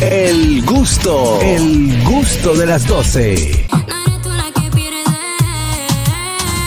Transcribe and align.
El 0.00 0.64
gusto, 0.64 1.40
el 1.40 2.02
gusto 2.04 2.54
de 2.54 2.66
las 2.66 2.86
12. 2.86 3.66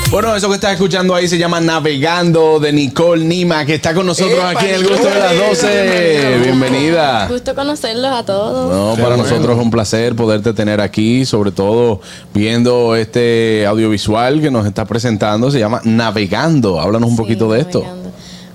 Bueno, 0.09 0.33
eso 0.35 0.47
que 0.47 0.55
estás 0.55 0.73
escuchando 0.73 1.13
ahí 1.13 1.27
se 1.27 1.37
llama 1.37 1.59
Navegando 1.59 2.59
de 2.61 2.71
Nicole 2.71 3.25
Nima, 3.25 3.65
que 3.65 3.75
está 3.75 3.93
con 3.93 4.05
nosotros 4.05 4.39
Epa, 4.39 4.51
aquí 4.51 4.67
en 4.67 4.75
el 4.75 4.87
gusto 4.87 5.09
de 5.09 5.19
las 5.19 5.37
12. 5.49 6.39
Bienvenida. 6.43 7.27
Gusto 7.27 7.53
conocerlos 7.53 8.11
a 8.11 8.23
todos. 8.23 8.97
No, 8.97 9.03
para 9.03 9.17
nosotros 9.17 9.57
es 9.57 9.63
un 9.63 9.71
placer 9.71 10.15
poderte 10.15 10.53
tener 10.53 10.79
aquí, 10.79 11.25
sobre 11.25 11.51
todo 11.51 11.99
viendo 12.33 12.95
este 12.95 13.65
audiovisual 13.67 14.39
que 14.39 14.49
nos 14.49 14.65
está 14.65 14.85
presentando, 14.85 15.51
se 15.51 15.59
llama 15.59 15.81
Navegando. 15.83 16.79
Háblanos 16.79 17.09
un 17.09 17.17
Sí, 17.17 17.21
poquito 17.21 17.51
de 17.51 17.59
esto. 17.59 17.83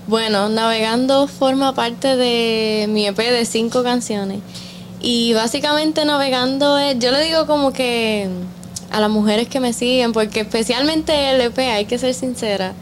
Bueno, 0.07 0.49
Navegando 0.49 1.27
forma 1.27 1.73
parte 1.75 2.15
de 2.17 2.87
mi 2.89 3.05
EP 3.07 3.17
de 3.17 3.45
cinco 3.45 3.83
canciones. 3.83 4.39
Y 5.05 5.33
básicamente 5.33 6.05
Navegando 6.05 6.77
es, 6.79 6.97
yo 6.97 7.11
le 7.11 7.21
digo 7.25 7.45
como 7.45 7.73
que 7.73 8.29
a 8.89 9.01
las 9.01 9.09
mujeres 9.09 9.49
que 9.49 9.59
me 9.59 9.73
siguen, 9.73 10.13
porque 10.13 10.39
especialmente 10.39 11.31
el 11.31 11.41
EP, 11.41 11.57
hay 11.57 11.83
que 11.83 11.99
ser 11.99 12.13
sincera, 12.13 12.73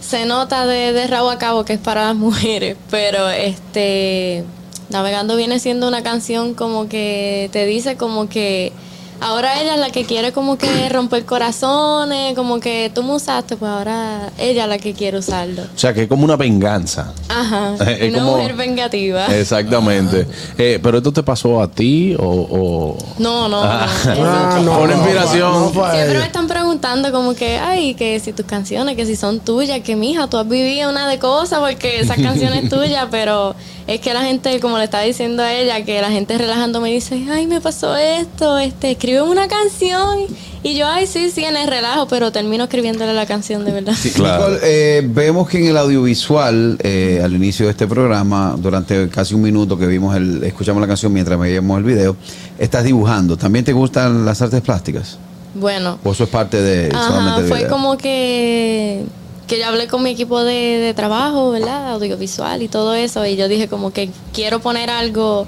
se 0.00 0.26
nota 0.26 0.66
de, 0.66 0.92
de 0.92 1.06
rabo 1.06 1.30
a 1.30 1.38
cabo 1.38 1.64
que 1.64 1.74
es 1.74 1.78
para 1.78 2.06
las 2.06 2.16
mujeres, 2.16 2.76
pero 2.90 3.30
este 3.30 4.44
Navegando 4.90 5.36
viene 5.36 5.60
siendo 5.60 5.86
una 5.86 6.02
canción 6.02 6.54
como 6.54 6.88
que 6.88 7.48
te 7.52 7.66
dice 7.66 7.96
como 7.96 8.28
que 8.28 8.72
ahora 9.20 9.60
ella 9.60 9.74
es 9.74 9.80
la 9.80 9.90
que 9.90 10.04
quiere 10.04 10.32
como 10.32 10.56
que 10.58 10.88
romper 10.88 11.24
corazones, 11.24 12.34
como 12.34 12.60
que 12.60 12.90
tú 12.94 13.02
me 13.02 13.14
usaste, 13.14 13.56
pues 13.56 13.70
ahora 13.70 14.30
ella 14.38 14.64
es 14.64 14.68
la 14.68 14.78
que 14.78 14.94
quiere 14.94 15.18
usarlo. 15.18 15.62
O 15.62 15.78
sea, 15.78 15.92
que 15.92 16.02
es 16.02 16.08
como 16.08 16.24
una 16.24 16.36
venganza. 16.36 17.12
Ajá, 17.28 17.74
Es 17.90 18.10
una 18.10 18.18
como- 18.20 18.36
mujer 18.36 18.54
vengativa. 18.54 19.26
Exactamente. 19.36 20.26
Eh, 20.56 20.78
¿Pero 20.82 20.98
esto 20.98 21.12
te 21.12 21.22
pasó 21.22 21.60
a 21.62 21.68
ti 21.70 22.14
o...? 22.18 22.24
o- 22.26 22.98
No, 23.18 23.48
no, 23.48 23.62
Ah. 23.62 23.86
no. 24.06 24.12
eso- 24.12 24.22
Ah, 24.24 24.60
no, 24.64 24.84
inspiración. 24.92 25.52
no 25.74 25.90
Siempre 25.92 26.18
me 26.18 26.24
están 26.26 26.46
preguntando 26.46 27.10
como 27.12 27.34
que, 27.34 27.58
ay, 27.58 27.94
que 27.94 28.18
si 28.20 28.32
tus 28.32 28.46
canciones, 28.46 28.96
que 28.96 29.06
si 29.06 29.16
son 29.16 29.40
tuyas, 29.40 29.80
que 29.80 29.96
mija, 29.96 30.26
tú 30.28 30.36
has 30.38 30.48
vivido 30.48 30.90
una 30.90 31.08
de 31.08 31.18
cosas 31.18 31.60
porque 31.60 32.00
esa 32.00 32.14
canción 32.22 32.52
es 32.54 32.68
tuya, 32.68 33.08
pero 33.10 33.54
es 33.88 34.00
que 34.00 34.12
la 34.12 34.22
gente, 34.22 34.60
como 34.60 34.76
le 34.76 34.84
estaba 34.84 35.02
diciendo 35.02 35.42
a 35.42 35.52
ella, 35.52 35.82
que 35.82 36.00
la 36.02 36.10
gente 36.10 36.36
relajando 36.36 36.80
me 36.82 36.90
dice, 36.90 37.26
ay, 37.32 37.46
me 37.46 37.60
pasó 37.62 37.96
esto, 37.96 38.58
este, 38.58 38.90
escribe 38.90 39.22
una 39.22 39.48
canción. 39.48 40.18
Y 40.62 40.76
yo, 40.76 40.86
ay, 40.86 41.06
sí, 41.06 41.30
sí, 41.30 41.42
en 41.44 41.56
el 41.56 41.66
relajo, 41.68 42.06
pero 42.06 42.30
termino 42.30 42.64
escribiéndole 42.64 43.14
la 43.14 43.24
canción 43.24 43.64
de 43.64 43.72
verdad. 43.72 43.94
Sí, 43.98 44.10
Claro. 44.10 44.50
Nicole, 44.50 44.58
eh, 44.62 45.02
vemos 45.08 45.48
que 45.48 45.58
en 45.58 45.68
el 45.68 45.76
audiovisual, 45.78 46.76
eh, 46.82 47.20
al 47.24 47.32
inicio 47.34 47.64
de 47.64 47.70
este 47.70 47.86
programa, 47.86 48.56
durante 48.58 49.08
casi 49.08 49.34
un 49.34 49.40
minuto 49.40 49.78
que 49.78 49.86
vimos 49.86 50.14
el, 50.14 50.44
escuchamos 50.44 50.82
la 50.82 50.86
canción 50.86 51.10
mientras 51.10 51.38
veíamos 51.40 51.78
el 51.78 51.84
video, 51.84 52.14
estás 52.58 52.84
dibujando. 52.84 53.38
¿También 53.38 53.64
te 53.64 53.72
gustan 53.72 54.26
las 54.26 54.42
artes 54.42 54.60
plásticas? 54.60 55.16
Bueno, 55.54 55.98
¿O 56.04 56.12
eso 56.12 56.24
es 56.24 56.30
parte 56.30 56.60
de 56.60 56.94
Ajá, 56.94 57.36
fue 57.48 57.58
video? 57.58 57.70
como 57.70 57.96
que, 57.96 59.04
que 59.48 59.58
yo 59.58 59.66
hablé 59.66 59.88
con 59.88 60.02
mi 60.02 60.10
equipo 60.10 60.44
de, 60.44 60.78
de 60.78 60.94
trabajo, 60.94 61.50
¿verdad? 61.50 61.92
Audiovisual 61.92 62.62
y 62.62 62.68
todo 62.68 62.94
eso. 62.94 63.26
Y 63.26 63.36
yo 63.36 63.48
dije 63.48 63.66
como 63.66 63.90
que 63.92 64.10
quiero 64.32 64.60
poner 64.60 64.90
algo 64.90 65.46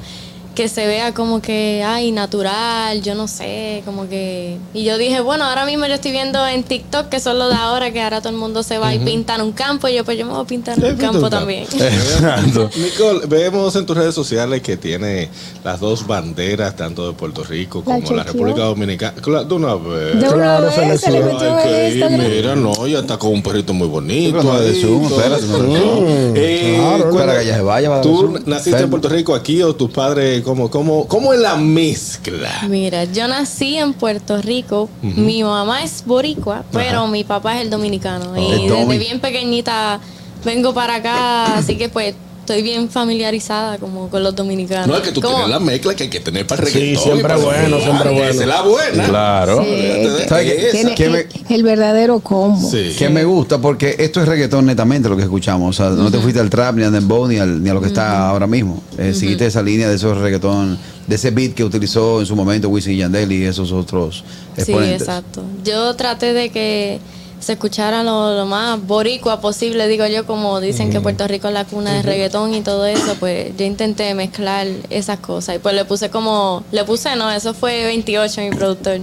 que 0.60 0.68
se 0.68 0.86
vea 0.86 1.14
como 1.14 1.40
que, 1.40 1.82
ay, 1.86 2.12
natural, 2.12 3.00
yo 3.00 3.14
no 3.14 3.28
sé, 3.28 3.80
como 3.86 4.06
que... 4.10 4.58
Y 4.74 4.84
yo 4.84 4.98
dije, 4.98 5.20
bueno, 5.20 5.46
ahora 5.46 5.64
mismo 5.64 5.86
yo 5.86 5.94
estoy 5.94 6.10
viendo 6.10 6.46
en 6.46 6.64
TikTok 6.64 7.08
que 7.08 7.18
son 7.18 7.38
lo 7.38 7.48
de 7.48 7.54
ahora, 7.54 7.90
que 7.92 8.02
ahora 8.02 8.20
todo 8.20 8.28
el 8.28 8.36
mundo 8.38 8.62
se 8.62 8.76
va 8.76 8.94
y 8.94 8.98
pintan 8.98 9.40
un 9.40 9.52
campo. 9.52 9.88
Y 9.88 9.94
yo, 9.94 10.04
pues 10.04 10.18
yo 10.18 10.26
me 10.26 10.32
voy 10.32 10.42
a 10.42 10.46
pintar 10.46 10.78
un 10.78 10.96
campo 10.96 11.30
también. 11.30 11.62
Exacto. 11.72 12.68
Nicole, 12.76 13.26
vemos 13.26 13.74
en 13.76 13.86
tus 13.86 13.96
redes 13.96 14.14
sociales 14.14 14.60
que 14.60 14.76
tiene 14.76 15.30
las 15.64 15.80
dos 15.80 16.06
banderas, 16.06 16.76
tanto 16.76 17.06
de 17.06 17.14
Puerto 17.14 17.42
Rico 17.42 17.82
como 17.82 18.10
la. 18.10 18.24
República 18.24 18.64
Dominicana. 18.64 19.14
Claro, 19.22 19.44
de 19.46 19.54
una 19.54 19.74
vez. 19.76 20.20
De 20.20 20.28
una 20.28 20.32
Claro, 20.34 20.66
vez, 20.66 21.00
se 21.00 21.08
Ay, 21.08 21.98
que. 21.98 22.08
Mira, 22.10 22.54
no, 22.54 22.86
ya 22.86 22.98
está 22.98 23.16
con 23.16 23.32
un 23.32 23.42
perrito 23.42 23.72
muy 23.72 23.88
bonito. 23.88 24.42
Sí, 24.42 24.82
no 24.82 25.00
no. 25.48 26.36
Eh, 26.36 26.74
Claro, 26.76 27.10
cuando- 27.10 27.18
espera 27.20 27.38
que 27.38 27.44
ella 27.44 27.56
se 27.56 27.62
vaya, 27.62 28.00
¿Tú 28.02 28.38
naciste 28.46 28.80
en 28.82 28.90
Puerto 28.90 29.08
Rico 29.08 29.34
aquí 29.34 29.62
o 29.62 29.74
tus 29.74 29.90
padres, 29.90 30.42
cómo, 30.50 30.68
cómo, 30.68 31.06
cómo 31.06 31.32
es 31.32 31.38
la 31.38 31.56
mezcla? 31.56 32.50
Mira, 32.68 33.04
yo 33.04 33.28
nací 33.28 33.76
en 33.76 33.92
Puerto 33.92 34.42
Rico. 34.42 34.88
Mi 35.00 35.44
mamá 35.44 35.84
es 35.84 36.04
boricua, 36.04 36.64
pero 36.72 37.06
mi 37.06 37.22
papá 37.22 37.56
es 37.56 37.62
el 37.62 37.70
dominicano. 37.70 38.34
El 38.34 38.60
y 38.62 38.68
desde 38.68 38.98
bien 38.98 39.20
pequeñita 39.20 40.00
vengo 40.44 40.74
para 40.74 40.96
acá, 40.96 41.56
así 41.56 41.76
que 41.76 41.88
pues 41.88 42.14
estoy 42.50 42.62
bien 42.62 42.88
familiarizada 42.90 43.78
como 43.78 44.08
con 44.08 44.22
los 44.22 44.34
dominicanos. 44.34 44.86
No 44.88 44.96
es 44.96 45.02
que 45.02 45.12
tú 45.12 45.20
Como- 45.20 45.34
tienes 45.36 45.50
la 45.50 45.60
mezcla 45.60 45.94
que 45.94 46.02
hay 46.04 46.08
que 46.10 46.20
tener 46.20 46.46
para 46.46 46.62
el 46.62 46.68
Sí, 46.68 46.78
reggaetón. 46.78 47.02
siempre 47.04 47.22
para 47.22 47.36
bueno, 47.36 47.76
el 47.76 47.82
siempre 47.82 48.10
bueno. 48.10 48.28
Esa 48.30 48.40
es 48.42 48.48
la 48.48 48.62
buena. 48.62 49.04
Claro. 49.08 49.62
Sí, 49.64 50.26
¿Sabes 50.28 50.52
qué? 50.52 50.60
esa. 50.62 50.70
Tiene 50.72 50.94
que 50.94 51.04
el, 51.04 51.12
me- 51.12 51.26
el 51.54 51.62
verdadero 51.62 52.20
combo. 52.20 52.70
Sí. 52.70 52.94
Que 52.98 53.08
me 53.08 53.24
gusta 53.24 53.58
porque 53.58 53.94
esto 53.98 54.20
es 54.20 54.28
reggaetón 54.28 54.66
netamente 54.66 55.08
lo 55.08 55.16
que 55.16 55.22
escuchamos. 55.22 55.78
O 55.78 55.82
sea, 55.82 55.90
no 55.90 56.10
te 56.10 56.18
fuiste 56.18 56.40
al 56.40 56.50
trap, 56.50 56.74
ni 56.76 56.82
al 56.84 56.92
dembow, 56.92 57.26
ni, 57.28 57.36
al- 57.38 57.62
ni 57.62 57.70
a 57.70 57.74
lo 57.74 57.80
que 57.80 57.86
está 57.88 58.28
ahora 58.28 58.46
mismo. 58.46 58.82
Eh, 58.98 59.14
Seguiste 59.14 59.46
esa 59.46 59.62
línea 59.62 59.88
de 59.88 59.94
esos 59.96 60.18
reggaetón, 60.18 60.78
de 61.06 61.14
ese 61.14 61.30
beat 61.30 61.54
que 61.54 61.62
utilizó 61.64 62.20
en 62.20 62.26
su 62.26 62.34
momento 62.36 62.68
Wisin 62.68 62.92
y 62.94 62.96
Yandel 62.98 63.30
y 63.32 63.44
esos 63.44 63.70
otros 63.72 64.24
Sí, 64.56 64.72
exacto. 64.72 65.42
Yo 65.64 65.94
traté 65.94 66.32
de 66.32 66.50
que 66.50 66.98
se 67.40 67.52
escuchara 67.52 68.02
lo, 68.02 68.34
lo 68.36 68.46
más 68.46 68.80
boricua 68.86 69.40
posible, 69.40 69.88
digo 69.88 70.06
yo, 70.06 70.26
como 70.26 70.60
dicen 70.60 70.90
que 70.90 71.00
Puerto 71.00 71.26
Rico 71.26 71.48
es 71.48 71.54
la 71.54 71.64
cuna 71.64 71.94
de 71.94 72.02
reggaetón 72.02 72.54
y 72.54 72.60
todo 72.60 72.86
eso, 72.86 73.16
pues 73.18 73.56
yo 73.56 73.64
intenté 73.64 74.14
mezclar 74.14 74.66
esas 74.90 75.18
cosas 75.18 75.56
y 75.56 75.58
pues 75.58 75.74
le 75.74 75.84
puse 75.84 76.10
como, 76.10 76.62
le 76.70 76.84
puse, 76.84 77.16
no, 77.16 77.30
eso 77.30 77.54
fue 77.54 77.84
28 77.84 78.40
mi 78.42 78.50
productor. 78.50 79.00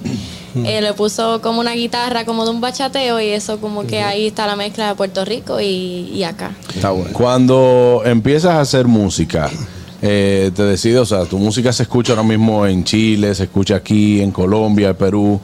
Eh, 0.66 0.82
le 0.82 0.94
puso 0.94 1.40
como 1.42 1.60
una 1.60 1.74
guitarra 1.74 2.26
como 2.26 2.44
de 2.44 2.50
un 2.50 2.62
bachateo 2.62 3.20
y 3.22 3.28
eso 3.28 3.60
como 3.60 3.86
que 3.86 4.02
ahí 4.02 4.28
está 4.28 4.48
la 4.48 4.56
mezcla 4.56 4.88
de 4.88 4.96
Puerto 4.96 5.24
Rico 5.24 5.62
y, 5.62 6.10
y 6.14 6.24
acá. 6.24 6.56
Está 6.74 6.90
bueno. 6.90 7.12
Cuando 7.14 8.02
empiezas 8.06 8.54
a 8.54 8.62
hacer 8.62 8.88
música, 8.88 9.52
eh, 10.02 10.52
te 10.56 10.64
decides, 10.64 11.00
o 11.00 11.06
sea, 11.06 11.26
tu 11.26 11.38
música 11.38 11.74
se 11.74 11.84
escucha 11.84 12.14
ahora 12.14 12.24
mismo 12.24 12.66
en 12.66 12.84
Chile, 12.84 13.34
se 13.34 13.44
escucha 13.44 13.76
aquí, 13.76 14.22
en 14.22 14.32
Colombia, 14.32 14.90
en 14.90 14.96
Perú. 14.96 15.42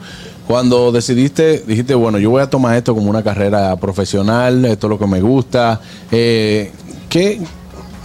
Cuando 0.47 0.91
decidiste, 0.91 1.63
dijiste, 1.65 1.95
bueno, 1.95 2.19
yo 2.19 2.29
voy 2.29 2.41
a 2.41 2.49
tomar 2.49 2.75
esto 2.75 2.93
como 2.93 3.09
una 3.09 3.23
carrera 3.23 3.75
profesional, 3.77 4.65
esto 4.65 4.87
es 4.87 4.89
lo 4.89 4.99
que 4.99 5.07
me 5.07 5.21
gusta. 5.21 5.79
Eh, 6.11 6.71
¿qué, 7.09 7.41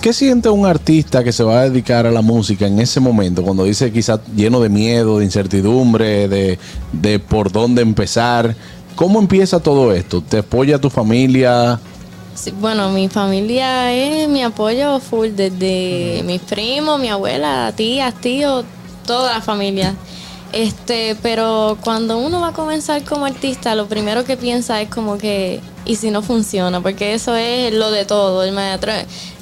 ¿Qué 0.00 0.12
siente 0.12 0.48
un 0.48 0.64
artista 0.64 1.24
que 1.24 1.32
se 1.32 1.42
va 1.42 1.60
a 1.60 1.68
dedicar 1.68 2.06
a 2.06 2.12
la 2.12 2.22
música 2.22 2.66
en 2.66 2.78
ese 2.78 3.00
momento? 3.00 3.42
Cuando 3.42 3.64
dice 3.64 3.90
quizás 3.92 4.20
lleno 4.36 4.60
de 4.60 4.68
miedo, 4.68 5.18
de 5.18 5.24
incertidumbre, 5.24 6.28
de, 6.28 6.58
de 6.92 7.18
por 7.18 7.50
dónde 7.50 7.82
empezar. 7.82 8.54
¿Cómo 8.94 9.18
empieza 9.18 9.58
todo 9.60 9.92
esto? 9.92 10.22
¿Te 10.22 10.38
apoya 10.38 10.80
tu 10.80 10.90
familia? 10.90 11.80
Sí, 12.34 12.52
bueno, 12.60 12.90
mi 12.90 13.08
familia 13.08 13.92
es 13.92 14.28
mi 14.28 14.44
apoyo 14.44 15.00
full, 15.00 15.30
desde 15.30 16.22
mis 16.24 16.40
primos, 16.42 17.00
mi 17.00 17.08
abuela, 17.08 17.72
tías, 17.74 18.14
tíos, 18.14 18.64
toda 19.04 19.34
la 19.34 19.40
familia. 19.40 19.94
Este, 20.52 21.14
pero 21.22 21.76
cuando 21.84 22.16
uno 22.16 22.40
va 22.40 22.48
a 22.48 22.52
comenzar 22.52 23.04
como 23.04 23.26
artista, 23.26 23.74
lo 23.74 23.86
primero 23.86 24.24
que 24.24 24.36
piensa 24.36 24.80
es 24.80 24.88
como 24.88 25.18
que, 25.18 25.60
¿y 25.84 25.96
si 25.96 26.10
no 26.10 26.22
funciona? 26.22 26.80
Porque 26.80 27.12
eso 27.12 27.36
es 27.36 27.72
lo 27.74 27.90
de 27.90 28.06
todo, 28.06 28.42
el 28.42 28.52
maestro. 28.52 28.92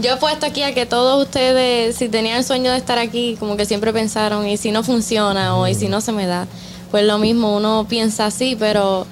Yo 0.00 0.14
he 0.14 0.16
puesto 0.16 0.46
aquí 0.46 0.62
a 0.62 0.74
que 0.74 0.84
todos 0.84 1.22
ustedes, 1.22 1.96
si 1.96 2.08
tenían 2.08 2.38
el 2.38 2.44
sueño 2.44 2.72
de 2.72 2.78
estar 2.78 2.98
aquí, 2.98 3.36
como 3.38 3.56
que 3.56 3.66
siempre 3.66 3.92
pensaron, 3.92 4.48
¿y 4.48 4.56
si 4.56 4.72
no 4.72 4.82
funciona? 4.82 5.56
O 5.56 5.68
¿y 5.68 5.74
si 5.74 5.88
no 5.88 6.00
se 6.00 6.10
me 6.10 6.26
da? 6.26 6.48
Pues 6.90 7.04
lo 7.04 7.18
mismo, 7.18 7.56
uno 7.56 7.86
piensa 7.88 8.26
así, 8.26 8.56
pero 8.58 9.06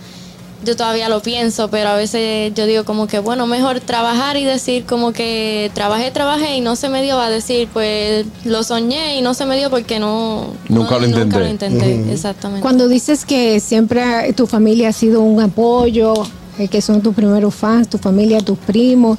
yo 0.64 0.76
todavía 0.76 1.08
lo 1.08 1.20
pienso, 1.20 1.68
pero 1.68 1.90
a 1.90 1.94
veces 1.96 2.52
yo 2.54 2.66
digo 2.66 2.84
como 2.84 3.06
que, 3.06 3.18
bueno, 3.18 3.46
mejor 3.46 3.80
trabajar 3.80 4.36
y 4.36 4.44
decir 4.44 4.84
como 4.86 5.12
que 5.12 5.70
trabajé, 5.74 6.10
trabajé 6.10 6.56
y 6.56 6.60
no 6.60 6.76
se 6.76 6.88
me 6.88 7.02
dio, 7.02 7.20
a 7.20 7.28
decir, 7.28 7.68
pues 7.72 8.24
lo 8.44 8.62
soñé 8.62 9.16
y 9.18 9.22
no 9.22 9.34
se 9.34 9.44
me 9.46 9.56
dio 9.56 9.68
porque 9.70 9.98
no... 9.98 10.48
Nunca 10.68 10.92
no- 10.92 11.00
lo 11.00 11.06
intenté. 11.06 11.24
Nunca 11.24 11.38
lo 11.40 11.48
intenté, 11.48 12.12
exactamente. 12.12 12.62
Cuando 12.62 12.88
dices 12.88 13.24
que 13.24 13.60
siempre 13.60 14.32
tu 14.34 14.46
familia 14.46 14.88
ha 14.88 14.92
sido 14.92 15.20
un 15.22 15.40
apoyo, 15.40 16.14
eh, 16.58 16.68
que 16.68 16.80
son 16.80 17.02
tus 17.02 17.14
primeros 17.14 17.54
fans, 17.54 17.88
tu 17.88 17.98
familia, 17.98 18.40
tus 18.40 18.58
primos, 18.58 19.18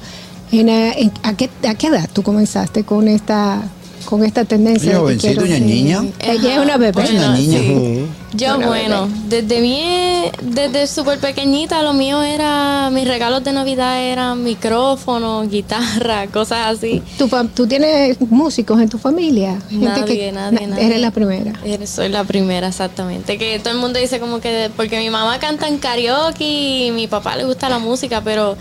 en, 0.52 0.68
eh, 0.68 0.94
en- 0.98 1.12
¿a, 1.22 1.36
qué, 1.36 1.50
¿a 1.68 1.74
qué 1.74 1.88
edad 1.88 2.08
tú 2.12 2.22
comenzaste 2.22 2.82
con 2.84 3.08
esta 3.08 3.62
con 4.06 4.24
esta 4.24 4.44
tendencia? 4.46 4.96
Jovencito, 4.98 5.42
quiero 5.42 5.44
una 5.56 5.58
niña. 5.66 6.04
Ella 6.20 6.54
es 6.54 6.60
una 6.60 6.76
bebé. 6.78 7.02
Es 7.04 7.10
una 7.10 7.34
niña. 7.36 7.58
sí. 7.58 8.06
Yo, 8.34 8.56
Una 8.58 8.66
bueno, 8.66 9.08
desde 9.28 9.62
bien, 9.62 10.24
desde 10.42 10.86
súper 10.88 11.18
pequeñita, 11.18 11.82
lo 11.82 11.94
mío 11.94 12.20
era, 12.22 12.90
mis 12.92 13.08
regalos 13.08 13.42
de 13.44 13.52
Navidad 13.52 14.02
eran 14.02 14.42
micrófonos, 14.44 15.48
guitarra, 15.48 16.26
cosas 16.26 16.76
así. 16.76 17.02
¿Tú, 17.16 17.30
¿Tú 17.54 17.66
tienes 17.66 18.20
músicos 18.20 18.78
en 18.80 18.90
tu 18.90 18.98
familia? 18.98 19.58
Gente 19.70 19.86
Nadie, 19.86 20.04
que- 20.18 20.32
nadie, 20.32 20.60
na- 20.60 20.66
nadie. 20.74 20.86
Eres 20.86 21.00
la 21.00 21.10
primera. 21.12 21.52
Eres- 21.64 21.88
Soy 21.88 22.10
la 22.10 22.24
primera, 22.24 22.68
exactamente. 22.68 23.38
Que 23.38 23.58
todo 23.58 23.72
el 23.72 23.78
mundo 23.80 23.98
dice 23.98 24.20
como 24.20 24.38
que, 24.40 24.70
porque 24.76 24.98
mi 24.98 25.08
mamá 25.08 25.38
canta 25.38 25.66
en 25.68 25.78
karaoke 25.78 26.44
y 26.88 26.90
mi 26.90 27.06
papá 27.06 27.36
le 27.36 27.44
gusta 27.44 27.70
la 27.70 27.78
música, 27.78 28.20
pero 28.22 28.56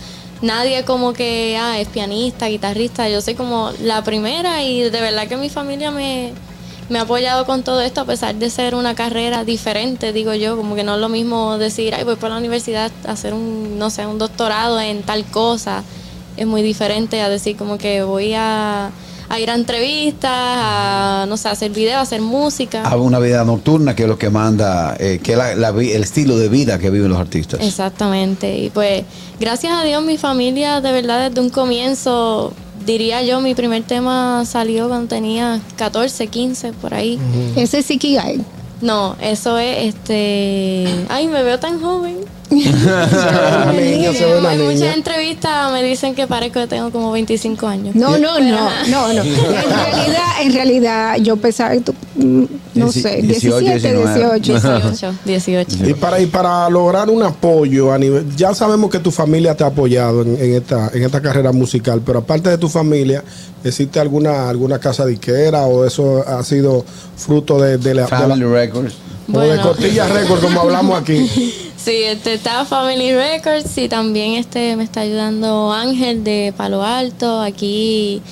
nadie 0.45 0.85
como 0.85 1.13
que, 1.13 1.57
ah, 1.59 1.79
es 1.79 1.87
pianista, 1.87 2.47
guitarrista. 2.47 3.09
Yo 3.09 3.21
soy 3.21 3.35
como 3.35 3.71
la 3.81 4.03
primera 4.03 4.63
y 4.63 4.81
de 4.81 5.01
verdad 5.01 5.27
que 5.27 5.37
mi 5.37 5.49
familia 5.49 5.91
me, 5.91 6.33
me 6.89 6.99
ha 6.99 7.01
apoyado 7.01 7.45
con 7.45 7.63
todo 7.63 7.81
esto 7.81 8.01
a 8.01 8.05
pesar 8.05 8.35
de 8.35 8.49
ser 8.49 8.75
una 8.75 8.95
carrera 8.95 9.43
diferente, 9.43 10.13
digo 10.13 10.33
yo, 10.33 10.55
como 10.55 10.75
que 10.75 10.83
no 10.83 10.95
es 10.95 11.01
lo 11.01 11.09
mismo 11.09 11.57
decir, 11.57 11.95
ay, 11.95 12.03
voy 12.03 12.15
por 12.15 12.29
la 12.29 12.37
universidad 12.37 12.91
a 13.07 13.11
hacer 13.11 13.33
un, 13.33 13.79
no 13.79 13.89
sé, 13.89 14.05
un 14.05 14.19
doctorado 14.19 14.79
en 14.79 15.01
tal 15.03 15.25
cosa. 15.25 15.83
Es 16.37 16.45
muy 16.45 16.61
diferente 16.61 17.21
a 17.21 17.29
decir 17.29 17.55
como 17.57 17.77
que 17.77 18.03
voy 18.03 18.33
a, 18.35 18.91
a 19.29 19.39
ir 19.39 19.49
a 19.49 19.55
entrevistas, 19.55 20.31
a, 20.33 21.25
no 21.27 21.37
sé, 21.37 21.47
a 21.47 21.51
hacer 21.51 21.71
videos, 21.71 21.97
a 21.97 22.01
hacer 22.01 22.21
música. 22.21 22.83
A 22.83 22.95
una 22.97 23.19
vida 23.19 23.43
nocturna 23.43 23.95
que 23.95 24.03
es 24.03 24.09
lo 24.09 24.17
que 24.17 24.29
manda, 24.29 24.95
eh, 24.99 25.19
que 25.23 25.31
es 25.33 25.37
la- 25.37 25.55
la 25.55 25.69
el 25.69 26.03
estilo 26.03 26.37
de 26.37 26.49
vida 26.49 26.77
que 26.79 26.89
viven 26.89 27.09
los 27.09 27.19
artistas. 27.19 27.59
Exactamente. 27.61 28.57
Y 28.57 28.69
pues, 28.69 29.03
gracias 29.39 29.73
a 29.73 29.83
Dios, 29.83 30.03
mi 30.03 30.17
familia, 30.17 30.81
de 30.81 30.91
verdad, 30.91 31.29
desde 31.29 31.41
un 31.41 31.49
comienzo, 31.49 32.53
diría 32.85 33.23
yo, 33.23 33.41
mi 33.41 33.55
primer 33.55 33.83
tema 33.83 34.43
salió 34.45 34.87
cuando 34.87 35.07
tenía 35.07 35.59
14, 35.75 36.27
15, 36.27 36.73
por 36.73 36.93
ahí. 36.93 37.17
Ese 37.55 37.79
es 37.79 37.89
Ikigai. 37.91 38.41
No, 38.81 39.15
eso 39.21 39.57
es 39.57 39.85
este. 39.95 40.85
Ay, 41.09 41.27
me 41.27 41.41
veo 41.43 41.57
tan 41.59 41.81
joven. 41.81 42.17
Una 42.51 43.73
niña, 43.73 44.13
se 44.13 44.25
ve 44.25 44.37
una 44.39 44.53
en 44.53 44.65
muchas 44.65 44.95
entrevistas 44.95 45.71
me 45.71 45.83
dicen 45.83 46.13
que 46.15 46.27
parezco 46.27 46.59
que 46.61 46.67
tengo 46.67 46.91
como 46.91 47.11
25 47.11 47.67
años. 47.67 47.95
No, 47.95 48.17
no, 48.17 48.39
no, 48.39 48.69
no, 48.87 49.13
no. 49.13 49.23
En 49.23 49.33
realidad, 49.33 50.23
en 50.41 50.53
realidad, 50.53 51.15
yo 51.17 51.37
pensaba 51.37 51.71
que 51.71 51.81
tú, 51.81 51.93
mm, 52.15 52.43
no 52.75 52.87
Dieci- 52.87 53.01
sé, 53.01 53.21
18, 53.21 53.59
17, 53.59 53.97
19. 53.97 54.39
18. 54.39 55.13
18, 55.25 55.75
18. 55.75 55.89
Y 55.89 55.93
para, 55.95 56.19
y 56.19 56.25
para 56.27 56.69
lograr 56.69 57.09
un 57.09 57.23
apoyo 57.23 57.91
a 57.91 57.97
nivel, 57.97 58.35
ya 58.35 58.53
sabemos 58.53 58.89
que 58.91 58.99
tu 58.99 59.11
familia 59.11 59.55
te 59.55 59.63
ha 59.63 59.67
apoyado 59.67 60.21
en, 60.21 60.35
en 60.39 60.53
esta, 60.55 60.89
en 60.93 61.03
esta 61.03 61.21
carrera 61.21 61.51
musical, 61.51 62.01
pero 62.05 62.19
aparte 62.19 62.49
de 62.49 62.57
tu 62.57 62.69
familia, 62.69 63.23
¿existe 63.63 63.99
alguna, 63.99 64.49
alguna 64.49 64.79
casa 64.79 65.05
diquera 65.05 65.63
o 65.63 65.85
eso 65.85 66.23
ha 66.27 66.43
sido 66.43 66.85
fruto 67.17 67.59
de, 67.59 67.77
de 67.77 67.93
la, 67.95 68.05
de 68.05 68.11
la- 68.11 68.17
Family 68.19 68.43
Records. 68.45 68.93
o 69.33 69.39
de 69.39 69.47
Bueno. 69.47 69.63
Costilla 69.63 70.07
Record, 70.07 70.41
como 70.41 70.61
hablamos 70.61 71.01
aquí? 71.01 71.53
Sí, 71.85 72.01
este 72.01 72.33
está 72.33 72.65
Family 72.65 73.13
Records 73.13 73.77
y 73.77 73.87
también 73.87 74.33
este 74.33 74.75
me 74.75 74.83
está 74.83 75.01
ayudando 75.01 75.71
Ángel 75.71 76.23
de 76.23 76.51
Palo 76.57 76.81
Alto, 76.81 77.39
aquí 77.39 78.23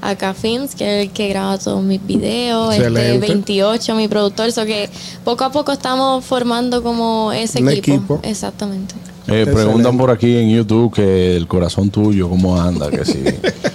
acá 0.00 0.34
Films, 0.34 0.74
que 0.74 1.02
es 1.02 1.06
el 1.06 1.12
que 1.12 1.28
graba 1.28 1.56
todos 1.56 1.84
mis 1.84 2.04
videos, 2.04 2.74
este 2.74 2.88
Excelente. 2.88 3.28
28, 3.28 3.94
mi 3.94 4.08
productor, 4.08 4.50
so 4.50 4.66
que 4.66 4.90
poco 5.24 5.44
a 5.44 5.52
poco 5.52 5.70
estamos 5.70 6.24
formando 6.24 6.82
como 6.82 7.30
ese 7.30 7.60
equipo. 7.60 7.92
equipo. 7.92 8.20
Exactamente. 8.24 8.96
Eh, 9.28 9.46
preguntan 9.54 9.96
por 9.96 10.10
aquí 10.10 10.36
en 10.36 10.50
YouTube 10.50 10.92
que 10.92 11.36
el 11.36 11.46
corazón 11.46 11.90
tuyo, 11.90 12.28
¿cómo 12.28 12.60
anda? 12.60 12.90
Que 12.90 13.04
sí. 13.04 13.22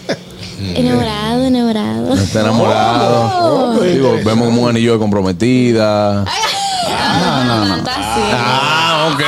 Enamorado, 0.76 1.46
enamorado. 1.46 2.14
Está 2.16 2.42
enamorado. 2.42 3.78
Oh, 3.78 3.80
Digo, 3.80 4.12
vemos 4.26 4.50
como 4.50 4.64
un 4.64 4.70
anillo 4.70 4.92
de 4.92 5.00
comprometida. 5.00 6.26
no, 6.26 7.44
no, 7.46 7.66
no. 7.66 7.76
Está 7.78 7.96
así. 7.96 8.91
Ah, 9.02 9.14
ok. 9.14 9.24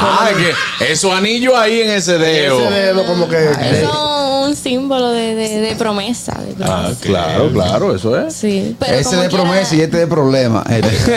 Ah, 0.00 0.28
es 0.30 0.36
que 0.78 0.92
esos 0.92 1.12
anillos 1.12 1.54
ahí 1.56 1.80
en 1.82 1.90
ese 1.90 2.18
dedo. 2.18 2.60
Ese 2.60 2.70
dedo 2.74 3.06
como 3.06 3.28
que... 3.28 3.36
Eso 3.44 4.42
es 4.42 4.48
un 4.48 4.56
símbolo 4.56 5.10
de, 5.10 5.34
de, 5.34 5.60
de 5.60 5.74
promesa. 5.76 6.32
de 6.34 6.64
Ah, 6.64 6.90
claro, 7.00 7.50
claro, 7.52 7.94
eso 7.94 8.18
es. 8.18 8.34
Sí, 8.34 8.76
pero 8.78 8.94
Ese 8.94 9.10
como 9.10 9.22
de 9.22 9.28
quiera- 9.28 9.44
promesa 9.44 9.74
y 9.76 9.80
este 9.80 9.96
de 9.98 10.06
problema. 10.06 10.64
Este, 10.70 10.88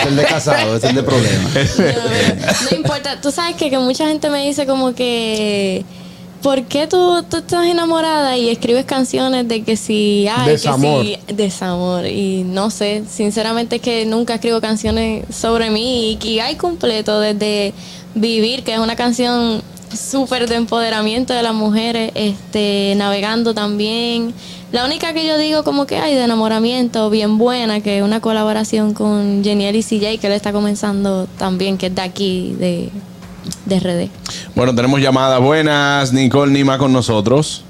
es 0.00 0.06
el 0.06 0.16
de 0.16 0.24
casado, 0.24 0.74
este 0.76 0.86
es 0.88 0.90
el 0.90 0.96
de 0.96 1.02
problema. 1.02 1.48
No, 1.52 2.70
no 2.70 2.76
importa. 2.76 3.20
Tú 3.20 3.30
sabes 3.32 3.56
que, 3.56 3.70
que 3.70 3.78
mucha 3.78 4.06
gente 4.06 4.30
me 4.30 4.44
dice 4.46 4.66
como 4.66 4.94
que. 4.94 5.84
¿Por 6.42 6.64
qué 6.64 6.86
tú, 6.86 7.22
tú 7.28 7.38
estás 7.38 7.66
enamorada 7.66 8.36
y 8.38 8.48
escribes 8.48 8.86
canciones 8.86 9.46
de 9.46 9.62
que 9.62 9.76
si 9.76 10.26
ay, 10.26 10.52
Desamor. 10.52 11.02
que 11.02 11.20
si 11.26 11.34
desamor? 11.34 12.06
Y 12.06 12.44
no 12.44 12.70
sé, 12.70 13.04
sinceramente 13.10 13.76
es 13.76 13.82
que 13.82 14.06
nunca 14.06 14.34
escribo 14.34 14.60
canciones 14.60 15.24
sobre 15.34 15.70
mí 15.70 16.12
y 16.12 16.16
que 16.16 16.40
hay 16.40 16.56
completo 16.56 17.20
desde 17.20 17.74
Vivir, 18.14 18.64
que 18.64 18.72
es 18.72 18.78
una 18.78 18.96
canción 18.96 19.62
súper 19.94 20.48
de 20.48 20.56
empoderamiento 20.56 21.34
de 21.34 21.42
las 21.42 21.54
mujeres, 21.54 22.10
este, 22.14 22.94
navegando 22.96 23.54
también. 23.54 24.32
La 24.72 24.84
única 24.84 25.12
que 25.12 25.26
yo 25.26 25.36
digo 25.36 25.62
como 25.62 25.86
que 25.86 25.98
hay 25.98 26.14
de 26.14 26.24
enamoramiento 26.24 27.10
bien 27.10 27.38
buena, 27.38 27.80
que 27.80 27.98
es 27.98 28.04
una 28.04 28.20
colaboración 28.20 28.94
con 28.94 29.42
Geniel 29.44 29.76
y 29.76 29.82
CJ, 29.82 30.18
que 30.18 30.26
él 30.26 30.32
está 30.32 30.52
comenzando 30.52 31.26
también, 31.38 31.76
que 31.76 31.86
es 31.86 31.94
de 31.94 32.02
aquí, 32.02 32.56
de, 32.58 32.88
de 33.66 33.80
RD. 33.80 34.19
Bueno, 34.54 34.74
tenemos 34.74 35.00
llamadas 35.00 35.40
buenas. 35.40 36.12
Nicole 36.12 36.52
Nima 36.52 36.78
con 36.78 36.92
nosotros. 36.92 37.64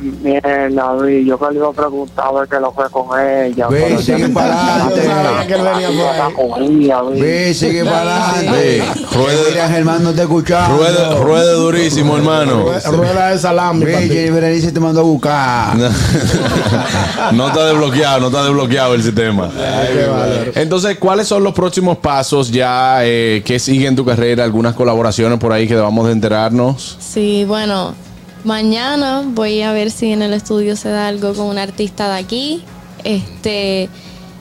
Bien, 0.00 0.40
David, 0.74 1.26
yo 1.26 1.38
que 1.38 1.46
le 1.50 1.56
iba 1.56 1.68
a 1.68 1.72
preguntar 1.72 2.26
a 2.26 2.32
ver 2.32 2.48
qué 2.48 2.60
lo 2.60 2.72
fue 2.72 2.88
con 2.90 3.18
ella. 3.20 3.66
Ve, 3.68 3.98
sigue 3.98 4.28
para 4.28 4.84
adelante. 4.86 5.08
Ve, 7.20 7.54
sigue 7.54 7.84
para 7.84 8.30
adelante. 8.30 8.82
Mira, 9.50 9.68
Germán 9.68 10.02
no 10.04 10.12
te 10.12 10.22
escuchando. 10.22 10.76
Ruede, 10.76 11.14
ruede 11.20 11.52
durísimo, 11.54 12.16
hermano. 12.16 12.64
Rue- 12.66 12.80
Rueda 12.96 13.28
de 13.30 13.38
salami. 13.38 13.84
Ve. 13.84 14.08
Jenny 14.08 14.30
Berenice 14.30 14.72
te 14.72 14.80
mandó 14.80 15.00
a 15.00 15.04
buscar. 15.04 15.76
no 17.32 17.48
está 17.48 17.66
desbloqueado, 17.66 18.20
no 18.20 18.26
está 18.28 18.44
desbloqueado 18.44 18.94
el 18.94 19.02
sistema. 19.02 19.50
Entonces, 20.54 20.96
¿cuáles 20.98 21.26
son 21.28 21.42
los 21.42 21.52
próximos 21.54 21.98
pasos 21.98 22.50
ya 22.50 22.98
eh, 23.04 23.42
que 23.44 23.58
siguen 23.58 23.96
tu 23.96 24.04
carrera? 24.04 24.44
Algunas 24.44 24.74
colaboraciones 24.74 25.38
por 25.38 25.52
ahí 25.52 25.66
que 25.66 25.74
debamos 25.74 26.06
de 26.06 26.12
enterarnos. 26.12 26.96
Sí, 27.00 27.44
bueno, 27.46 27.94
mañana 28.48 29.22
voy 29.26 29.60
a 29.60 29.72
ver 29.72 29.90
si 29.90 30.10
en 30.10 30.22
el 30.22 30.32
estudio 30.32 30.74
se 30.74 30.88
da 30.88 31.06
algo 31.06 31.34
con 31.34 31.46
un 31.46 31.58
artista 31.58 32.08
de 32.08 32.18
aquí. 32.18 32.64
Este, 33.04 33.90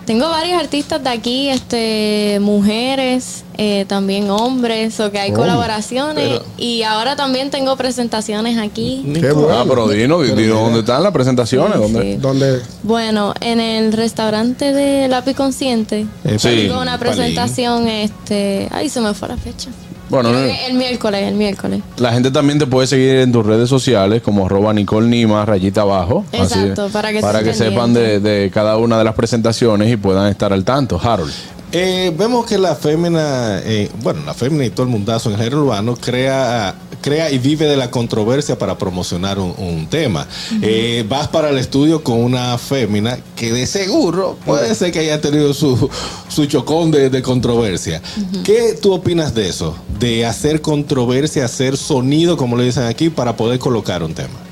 tengo 0.06 0.30
varios 0.30 0.57
artistas 0.57 1.04
de 1.04 1.09
aquí, 1.09 1.50
este, 1.50 2.39
mujeres, 2.42 3.44
eh, 3.57 3.83
también 3.89 4.30
hombres, 4.30 4.98
o 5.01 5.12
que 5.12 5.19
hay 5.19 5.33
colaboraciones 5.33 6.39
y 6.57 6.83
ahora 6.83 7.18
también 7.18 7.51
tengo 7.51 7.75
presentaciones 7.75 8.57
aquí. 8.57 9.06
Qué 9.13 9.33
bueno. 9.33 9.59
Ah, 9.59 9.65
pero 9.68 9.89
dinos, 9.89 10.24
dinos 10.24 10.62
dónde 10.62 10.80
están 10.80 11.04
las 11.04 11.12
presentaciones. 11.12 11.77
Sí, 11.77 12.15
¿Dónde? 12.15 12.62
sí. 12.62 12.65
Bueno, 12.83 13.33
en 13.42 13.59
el 13.59 13.92
restaurante 13.92 14.71
de 14.71 15.09
Lápiz 15.09 15.36
Consciente 15.36 16.06
Sí, 16.38 16.48
tengo 16.48 16.81
una 16.81 16.98
presentación, 16.98 17.89
este, 17.89 18.69
ay, 18.71 18.88
se 18.88 19.01
me 19.01 19.13
fue 19.13 19.27
la 19.27 19.36
fecha. 19.36 19.69
Bueno, 20.09 20.31
que 20.31 20.65
el 20.68 20.74
miércoles, 20.75 21.24
el 21.24 21.36
miércoles. 21.36 21.81
la 21.98 22.13
gente 22.13 22.31
también 22.31 22.59
te 22.59 22.65
puede 22.68 22.88
seguir 22.88 23.18
en 23.18 23.31
tus 23.31 23.45
redes 23.45 23.69
sociales 23.69 24.21
como 24.21 24.45
arroba 24.45 24.74
Nicole 24.74 25.07
Nima, 25.07 25.45
rayita 25.45 25.81
abajo. 25.81 26.24
Así- 26.31 26.42
Exacto, 26.59 26.89
para 26.94 27.12
que 27.12 27.19
para 27.19 27.39
estén 27.39 27.54
que 27.54 27.57
sepan 27.57 27.94
de 27.94 28.51
cada 28.54 28.77
una 28.77 28.98
de 28.98 29.04
las 29.04 29.15
presentaciones 29.15 29.92
y 29.92 29.98
puedan 29.98 30.27
estar 30.30 30.54
al 30.54 30.64
tanto. 30.64 30.99
Harold. 31.02 31.33
Eh, 31.73 32.14
vemos 32.18 32.45
que 32.45 32.57
la 32.57 32.76
fémina, 32.76 33.59
eh, 33.64 33.92
bueno, 34.02 34.21
la 34.26 34.33
fémina 34.33 34.64
y 34.64 34.69
todo 34.69 34.83
el 34.85 34.90
mundazo 34.90 35.28
en 35.30 35.35
el 35.35 35.40
género 35.42 35.64
urbano 35.64 35.97
crea, 35.97 36.73
crea 37.01 37.31
y 37.31 37.37
vive 37.37 37.66
de 37.66 37.77
la 37.77 37.92
controversia 37.92 38.57
para 38.57 38.77
promocionar 38.77 39.39
un, 39.39 39.54
un 39.57 39.87
tema. 39.87 40.27
Eh, 40.61 41.06
vas 41.07 41.27
para 41.27 41.49
el 41.49 41.57
estudio 41.57 42.04
con 42.04 42.19
una 42.23 42.57
fémina 42.57 43.18
que 43.35 43.51
de 43.51 43.66
seguro 43.68 44.37
puede 44.45 44.73
ser 44.75 44.92
que 44.92 44.99
haya 44.99 45.21
tenido 45.21 45.54
su, 45.54 45.89
su 46.30 46.45
chocón 46.45 46.92
de, 46.92 47.09
de 47.09 47.21
controversia. 47.21 48.01
¿Qué 48.44 48.77
tú 48.81 48.94
opinas 48.94 49.33
de 49.33 49.49
eso? 49.49 49.75
De 49.99 50.25
hacer 50.25 50.61
controversia, 50.61 51.45
hacer 51.45 51.77
sonido, 51.77 52.37
como 52.37 52.57
le 52.57 52.66
dicen 52.66 52.83
aquí, 52.83 53.09
para 53.09 53.35
poder 53.35 53.59
colocar 53.59 54.04
un 54.04 54.13
tema. 54.13 54.46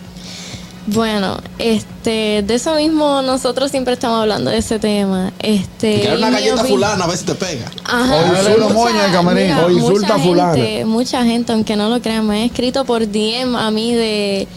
Bueno, 0.88 1.38
este, 1.58 2.44
de 2.46 2.54
eso 2.56 2.76
mismo 2.76 3.24
nosotros 3.24 3.72
siempre 3.72 3.94
estamos 3.94 4.22
hablando 4.22 4.52
de 4.52 4.58
ese 4.58 4.78
tema. 4.78 5.34
Este, 5.40 6.02
Que 6.02 6.16
una 6.16 6.30
galleta 6.30 6.64
fulana, 6.64 7.06
a 7.06 7.08
ver 7.08 7.18
si 7.18 7.26
te 7.26 7.34
pega. 7.36 7.72
Ajá, 7.84 8.16
O 8.16 8.28
insulta 8.28 9.12
camarín. 9.12 9.44
mira, 9.48 9.66
O 9.66 9.72
insulta 9.72 10.20
fulana. 10.20 10.54
gente, 10.54 10.86
mucha 10.86 11.24
gente, 11.24 11.54
aunque 11.54 11.76
no 11.76 11.90
lo 11.90 12.02
crean, 12.02 12.28
me 12.28 12.42
ha 12.44 12.46
escrito 12.46 12.86
por 12.86 13.08
DM 13.08 13.56
a 13.58 13.72
mí 13.72 13.94
de 13.96 14.48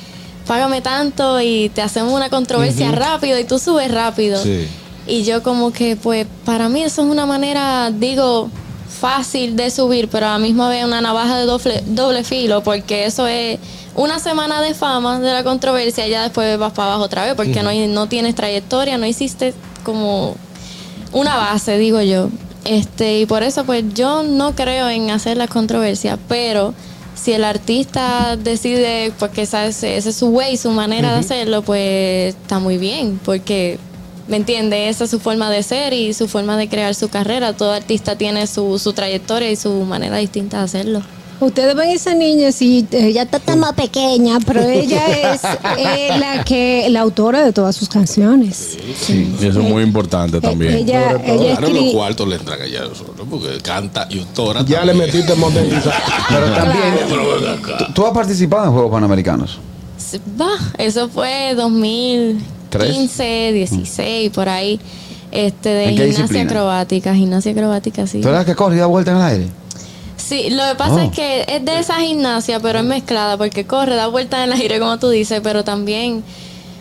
págame 0.47 0.81
tanto 0.83 1.41
y 1.41 1.71
te 1.71 1.81
hacemos 1.83 2.13
una 2.13 2.29
controversia 2.29 2.91
rápido 2.93 3.39
y 3.39 3.45
tú 3.45 3.59
subes 3.59 3.91
rápido. 3.91 4.43
Sí. 4.43 4.67
Y 5.07 5.23
yo 5.25 5.43
como 5.43 5.73
que, 5.73 5.97
pues, 5.97 6.27
para 6.45 6.69
mí 6.69 6.83
eso 6.83 7.03
es 7.03 7.09
una 7.09 7.25
manera, 7.25 7.91
digo, 7.91 8.51
fácil 9.01 9.57
de 9.57 9.71
subir, 9.71 10.09
pero 10.09 10.27
a 10.27 10.33
la 10.33 10.39
misma 10.39 10.69
vez 10.69 10.85
una 10.85 11.01
navaja 11.01 11.39
de 11.39 11.45
doble, 11.47 11.83
doble 11.87 12.25
filo, 12.25 12.63
porque 12.63 13.07
eso 13.07 13.27
es 13.27 13.59
una 13.95 14.19
semana 14.21 14.61
de 14.63 14.75
fama 14.75 15.19
de 15.21 15.33
la 15.33 15.43
controversia 15.45 16.07
y 16.07 16.11
ya 16.11 16.23
después 16.23 16.59
vas 16.59 16.73
para 16.73 16.89
abajo 16.91 17.05
otra 17.05 17.25
vez, 17.25 17.35
porque 17.35 17.63
no, 17.63 17.71
hay- 17.71 17.87
no 17.89 18.07
tienes 18.09 18.35
trayectoria, 18.35 18.97
no 18.99 19.07
hiciste 19.07 19.55
como 19.85 20.37
una 21.13 21.37
base, 21.37 21.79
digo 21.79 22.01
yo. 22.03 22.29
Este, 22.65 23.21
y 23.21 23.27
por 23.27 23.43
eso, 23.43 23.65
pues, 23.65 23.85
yo 23.95 24.23
no 24.23 24.55
creo 24.55 24.89
en 24.89 25.11
hacer 25.11 25.37
las 25.37 25.49
controversias, 25.49 26.19
pero 26.29 26.75
si 27.15 27.33
el 27.33 27.45
artista 27.45 28.37
decide, 28.37 29.13
pues, 29.19 29.31
que 29.33 29.43
esa 29.43 29.67
es, 29.67 29.83
ese 29.83 30.11
es 30.11 30.17
su 30.17 30.29
way, 30.29 30.57
su 30.57 30.71
manera 30.71 31.13
de 31.13 31.19
hacerlo, 31.21 31.63
pues, 31.63 32.35
está 32.35 32.59
muy 32.59 32.77
bien, 32.77 33.19
porque, 33.25 33.79
¿me 34.29 34.37
entiende? 34.37 34.89
Esa 34.91 35.05
es 35.05 35.11
su 35.11 35.19
forma 35.19 35.51
de 35.51 35.63
ser 35.63 35.95
y 35.95 36.13
su 36.13 36.29
forma 36.29 36.57
de 36.59 36.69
crear 36.69 36.95
su 36.95 37.09
carrera. 37.09 37.55
Todo 37.55 37.73
artista 37.73 38.17
tiene 38.17 38.47
su, 38.47 38.79
su 38.79 38.93
trayectoria 38.93 39.51
y 39.51 39.57
su 39.57 39.73
manera 39.85 40.19
distinta 40.19 40.59
de 40.59 40.65
hacerlo. 40.65 41.03
Ustedes 41.41 41.77
ven 41.77 41.91
esa 41.91 42.15
niña, 42.15 42.51
sí, 42.51 42.85
ella 42.91 43.23
está 43.23 43.39
tan 43.39 43.61
más 43.61 43.73
pequeña, 43.75 44.39
pero 44.45 44.61
ella 44.69 45.33
es 45.35 45.41
eh, 45.79 46.11
la 46.19 46.43
que 46.43 46.89
la 46.91 47.01
autora 47.03 47.45
de 47.45 47.53
todas 47.53 47.77
sus 47.77 47.89
canciones. 47.89 48.77
Y 49.09 49.47
eso 49.47 49.61
es 49.61 49.69
muy 49.69 49.85
importante 49.85 50.41
también. 50.41 50.73
Eh, 50.75 50.79
Ella, 50.81 51.11
Sobre 51.13 51.19
todo, 51.25 51.43
ella 51.45 51.57
Claro, 51.57 51.69
los 51.75 51.83
escri- 51.85 51.93
cuartos 51.93 52.29
le 52.29 52.37
entran 52.37 52.61
allá 52.61 52.81
solo, 52.93 53.25
porque 53.31 53.59
canta 53.63 54.09
y 54.11 54.19
autora. 54.19 54.65
Ya 54.67 54.81
le 54.85 54.93
también. 54.93 55.11
metiste 55.13 55.35
modernización. 55.37 55.95
Pero 56.29 56.53
también, 56.53 56.95
tú, 57.09 57.85
tú 57.95 58.07
has 58.07 58.13
participado 58.13 58.65
en 58.67 58.73
Juegos 58.73 58.91
Panamericanos. 58.91 59.59
Sí, 59.97 60.19
Va, 60.41 60.51
eso 60.79 61.09
fue 61.09 61.55
2015, 61.57 63.53
16, 63.53 64.31
por 64.31 64.49
ahí. 64.49 64.81
Este, 65.31 65.69
de 65.69 65.85
¿En 65.85 65.91
qué 65.91 65.95
gimnasia 66.05 66.23
disciplina? 66.23 66.51
acrobática, 66.51 67.15
gimnasia 67.15 67.53
acrobática, 67.53 68.07
sí. 68.07 68.21
¿Tú 68.23 68.29
eres 68.29 68.41
la 68.41 68.45
que 68.47 68.55
corre 68.55 68.77
y 68.77 68.79
da 68.79 68.87
vuelta 68.87 69.11
en 69.11 69.17
el 69.19 69.23
aire? 69.23 69.47
Sí, 70.29 70.51
lo 70.51 70.63
que 70.69 70.75
pasa 70.75 70.97
Oh. 70.97 70.99
es 70.99 71.11
que 71.13 71.45
es 71.49 71.65
de 71.65 71.79
esa 71.79 72.01
gimnasia, 72.01 72.61
pero 72.61 72.81
es 72.81 72.85
mezclada, 72.85 73.39
porque 73.39 73.67
corre, 73.67 73.95
da 73.95 74.09
vueltas 74.09 74.45
en 74.45 74.53
el 74.53 74.61
aire, 74.61 74.79
como 74.79 74.99
tú 74.99 75.09
dices, 75.09 75.41
pero 75.43 75.65
también 75.65 76.23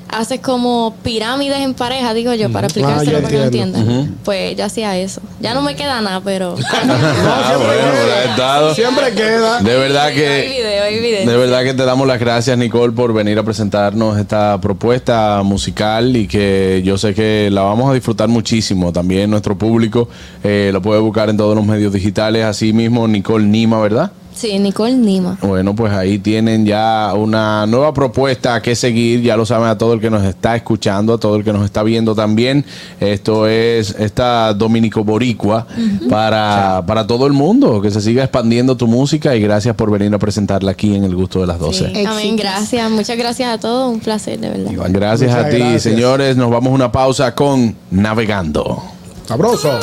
haces 0.09 0.39
como 0.39 0.95
pirámides 1.03 1.57
en 1.59 1.73
pareja, 1.73 2.13
digo 2.13 2.33
yo, 2.33 2.49
para 2.51 2.65
Ah, 2.65 2.69
explicárselo 2.69 3.17
para 3.19 3.27
que 3.29 3.37
lo 3.37 3.43
entiendan. 3.45 4.15
Pues 4.23 4.55
yo 4.57 4.65
hacía 4.65 4.97
eso. 4.97 5.21
Ya 5.39 5.53
no 5.53 5.61
me 5.61 5.75
queda 5.75 6.01
nada, 6.01 6.21
pero... 6.23 6.55
Ah, 6.71 7.55
bueno, 7.57 7.83
pero 7.91 8.13
ha 8.13 8.23
estado- 8.23 8.75
Siempre 8.75 9.11
queda. 9.13 9.61
De 9.61 9.77
verdad 9.77 10.05
hay 10.05 10.15
que 10.15 10.47
video, 10.47 10.83
hay 10.83 10.99
video. 10.99 11.29
de 11.29 11.37
verdad 11.37 11.63
que 11.63 11.73
te 11.73 11.83
damos 11.85 12.07
las 12.07 12.19
gracias 12.19 12.57
Nicole 12.57 12.93
por 12.93 13.13
venir 13.13 13.37
a 13.39 13.43
presentarnos 13.43 14.17
esta 14.17 14.59
propuesta 14.61 15.41
musical 15.43 16.15
y 16.15 16.27
que 16.27 16.81
yo 16.85 16.97
sé 16.97 17.13
que 17.13 17.49
la 17.51 17.61
vamos 17.61 17.89
a 17.89 17.93
disfrutar 17.93 18.27
muchísimo. 18.29 18.91
También 18.93 19.29
nuestro 19.29 19.57
público 19.57 20.09
eh, 20.43 20.69
lo 20.73 20.81
puede 20.81 20.99
buscar 21.01 21.29
en 21.29 21.37
todos 21.37 21.55
los 21.55 21.65
medios 21.65 21.93
digitales, 21.93 22.45
así 22.45 22.73
mismo 22.73 23.07
Nicole 23.07 23.45
Nima, 23.45 23.79
¿verdad? 23.81 24.11
Sí, 24.37 24.59
Nicole 24.59 24.93
Nima. 24.93 25.37
Bueno, 25.41 25.73
pues 25.75 25.91
ahí 25.91 26.19
tienen 26.19 26.65
ya 26.65 27.11
una 27.15 27.65
nueva 27.65 27.91
propuesta 27.93 28.61
que 28.61 28.75
seguir. 28.75 29.21
Ya 29.23 29.35
lo 29.35 29.45
saben 29.45 29.67
a 29.67 29.77
todo 29.77 29.93
el 29.93 29.99
que 29.99 30.09
nos 30.11 30.23
está 30.23 30.55
escuchando, 30.55 31.13
a 31.13 31.17
todo 31.17 31.35
el 31.37 31.43
que 31.43 31.51
nos 31.51 31.65
está 31.65 31.81
viendo 31.81 32.13
también. 32.13 32.63
Esto 32.99 33.47
es 33.47 33.95
esta 33.97 34.53
Dominico 34.53 35.03
Boricua 35.03 35.65
para, 36.09 36.83
para 36.85 37.07
todo 37.07 37.25
el 37.25 37.33
mundo. 37.33 37.81
Que 37.81 37.89
se 37.89 37.99
siga 38.01 38.23
expandiendo 38.23 38.77
tu 38.77 38.85
música 38.87 39.35
y 39.35 39.41
gracias 39.41 39.75
por 39.75 39.89
venir 39.89 40.13
a 40.13 40.19
presentarla 40.19 40.71
aquí 40.71 40.95
en 40.95 41.03
El 41.03 41.15
Gusto 41.15 41.39
de 41.41 41.47
las 41.47 41.57
12. 41.59 41.77
Sí, 41.87 42.03
también 42.03 42.35
Éxitos. 42.35 42.39
gracias. 42.39 42.91
Muchas 42.91 43.17
gracias 43.17 43.53
a 43.53 43.57
todos. 43.59 43.91
Un 43.91 43.99
placer, 43.99 44.39
de 44.39 44.49
verdad. 44.49 44.71
Gracias 44.89 45.31
Muchas 45.31 45.45
a 45.45 45.49
ti, 45.49 45.57
gracias. 45.57 45.81
señores. 45.81 46.37
Nos 46.37 46.51
vamos 46.51 46.71
a 46.71 46.75
una 46.75 46.91
pausa 46.91 47.33
con 47.33 47.75
Navegando. 47.89 48.83
Sabroso. 49.27 49.79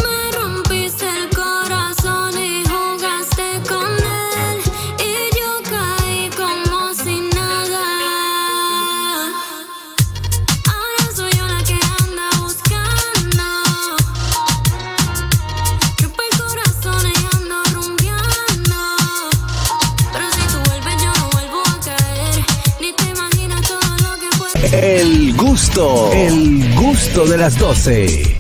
El 25.77 26.75
gusto 26.77 27.27
de 27.27 27.37
las 27.37 27.59
12. 27.59 28.25